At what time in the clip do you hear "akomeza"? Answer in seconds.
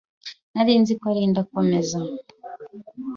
1.45-1.99